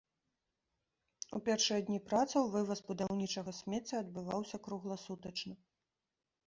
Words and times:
У 1.37 1.41
першыя 1.49 1.77
дні 1.89 1.99
працаў 2.09 2.43
вываз 2.57 2.79
будаўнічага 2.89 3.51
смецця 3.61 3.95
адбываўся 4.03 4.57
кругласутачна. 4.69 5.55